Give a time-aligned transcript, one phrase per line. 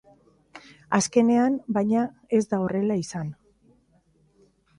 [0.97, 2.07] Azkenean, baina,
[2.39, 3.31] ez da horrela izan.